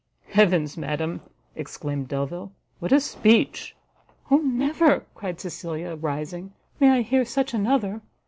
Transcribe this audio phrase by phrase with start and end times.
[0.29, 1.21] "Heavens, madam,"
[1.55, 3.75] exclaimed Delvile, "what a speech!"
[4.31, 8.01] "O never," cried Cecilia, rising, "may I hear such another!